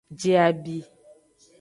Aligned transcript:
Je 0.19 0.31
abi. 0.47 0.77